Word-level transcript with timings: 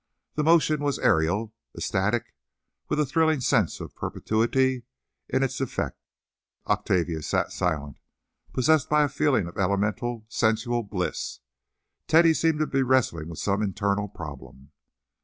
The 0.33 0.43
motion 0.43 0.79
was 0.79 0.97
aërial, 0.97 1.51
ecstatic, 1.77 2.33
with 2.89 2.99
a 2.99 3.05
thrilling 3.05 3.39
sense 3.39 3.79
of 3.79 3.93
perpetuity 3.95 4.81
in 5.29 5.43
its 5.43 5.61
effect. 5.61 6.01
Octavia 6.65 7.21
sat 7.21 7.51
silent, 7.51 7.99
possessed 8.51 8.89
by 8.89 9.03
a 9.03 9.07
feeling 9.09 9.45
of 9.45 9.59
elemental, 9.59 10.25
sensual 10.27 10.81
bliss. 10.81 11.41
Teddy 12.07 12.33
seemed 12.33 12.57
to 12.61 12.65
be 12.65 12.81
wrestling 12.81 13.29
with 13.29 13.37
some 13.37 13.61
internal 13.61 14.07
problem. 14.07 14.71